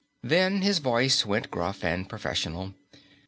Then 0.23 0.63
his 0.63 0.79
voice 0.79 1.27
went 1.27 1.51
gruff 1.51 1.83
and 1.83 2.09
professional. 2.09 2.73